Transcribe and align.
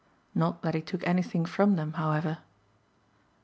Not 0.33 0.63
that 0.63 0.73
he 0.73 0.81
took 0.81 1.05
anything 1.07 1.45
from 1.45 1.75
them 1.75 1.93
however. 1.93 2.39